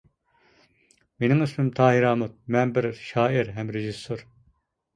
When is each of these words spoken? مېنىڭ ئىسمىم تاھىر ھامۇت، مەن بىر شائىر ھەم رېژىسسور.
مېنىڭ 1.23 1.43
ئىسمىم 1.47 1.69
تاھىر 1.81 2.07
ھامۇت، 2.11 2.35
مەن 2.57 2.73
بىر 2.81 2.89
شائىر 3.03 3.55
ھەم 3.61 3.73
رېژىسسور. 3.79 4.29